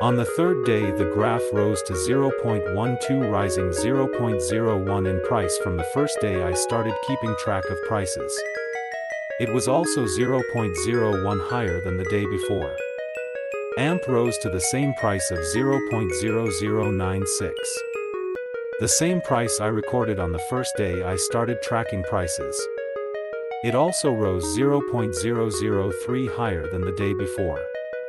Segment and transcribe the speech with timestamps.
[0.00, 5.88] On the third day the graph rose to 0.12 rising 0.01 in price from the
[5.92, 8.40] first day I started keeping track of prices.
[9.40, 12.76] It was also 0.01 higher than the day before.
[13.78, 17.52] AMP rose to the same price of 0.0096.
[18.78, 22.56] The same price I recorded on the first day I started tracking prices.
[23.64, 27.60] It also rose 0.003 higher than the day before.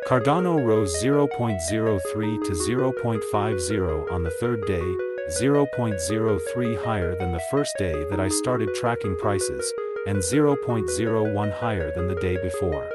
[0.08, 4.96] Cardano rose 0.03 to 0.50 on the third day,
[5.42, 9.74] 0.03 higher than the first day that I started tracking prices,
[10.06, 12.88] and 0.01 higher than the day before.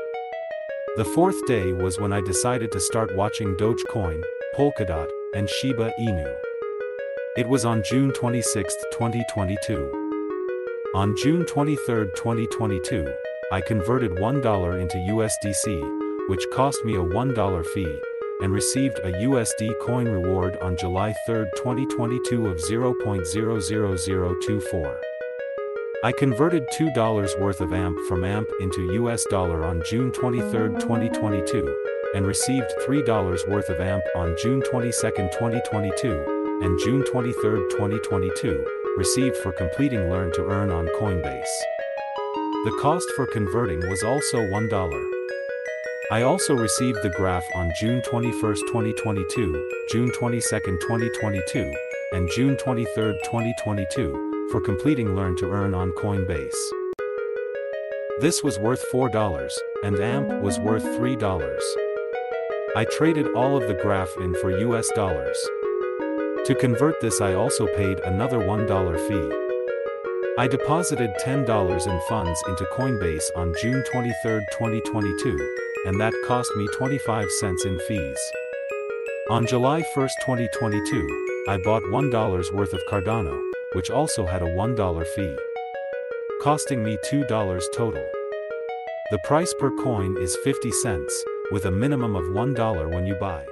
[0.96, 4.22] The fourth day was when I decided to start watching Dogecoin,
[4.56, 6.32] Polkadot, and Shiba Inu.
[7.36, 10.03] It was on June 26, 2022.
[10.94, 13.12] On June 23, 2022,
[13.50, 18.00] I converted $1 into USDC, which cost me a $1 fee,
[18.40, 24.96] and received a USD coin reward on July 3, 2022 of 0.00024.
[26.04, 31.76] I converted $2 worth of AMP from AMP into US dollar on June 23, 2022,
[32.14, 39.36] and received $3 worth of AMP on June 22, 2022, and June 23, 2022 received
[39.38, 41.56] for completing Learn to Earn on Coinbase.
[42.64, 45.10] The cost for converting was also $1.
[46.12, 51.74] I also received the graph on June 21, 2022, June 22, 2022,
[52.12, 56.54] and June 23, 2022, for completing Learn to Earn on Coinbase.
[58.20, 59.50] This was worth $4,
[59.82, 61.76] and AMP was worth $3.
[62.76, 65.38] I traded all of the graph in for US dollars.
[66.46, 69.34] To convert this I also paid another $1 fee.
[70.36, 75.54] I deposited $10 in funds into Coinbase on June 23, 2022,
[75.86, 78.18] and that cost me 25 cents in fees.
[79.30, 83.40] On July 1, 2022, I bought $1 worth of Cardano,
[83.72, 85.36] which also had a $1 fee.
[86.42, 87.26] Costing me $2
[87.74, 88.06] total.
[89.10, 93.46] The price per coin is 50 cents, with a minimum of $1 when you buy.